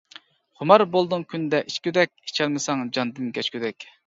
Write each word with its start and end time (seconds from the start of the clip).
خۇمار 0.61 0.83
بولدۇڭ 0.95 1.25
كۈندە 1.33 1.59
ئىچكۈدەك، 1.67 2.11
ئىچەلمىسەڭ 2.31 2.83
جاندىن 2.99 3.31
كەچكۈدەك. 3.39 3.89